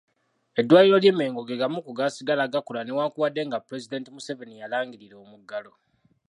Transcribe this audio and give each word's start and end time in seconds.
Eddwaliro 0.59 0.97
ly'e 1.03 1.13
Mengo 1.17 1.41
ge 1.47 1.55
gamu 1.61 1.79
ku 1.85 1.91
gaasigala 1.97 2.43
gakola 2.53 2.81
newankubadde 2.85 3.41
nga 3.47 3.63
Pulezidenti 3.65 4.09
Museveni 4.15 4.55
yalangirira 4.61 5.15
omuggalo. 5.23 5.71